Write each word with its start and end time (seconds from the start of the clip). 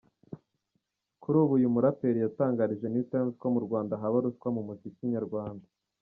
Kuri 1.21 1.35
ubu 1.43 1.53
uyu 1.57 1.73
muraperi 1.75 2.19
yatangarije 2.21 2.85
Newtimes 2.89 3.35
ko 3.41 3.45
mu 3.53 3.59
Rwanda 3.65 3.99
haba 4.01 4.17
ruswa 4.23 4.47
mu 4.55 4.61
muziki 4.67 5.03
nyarwanda. 5.15 5.67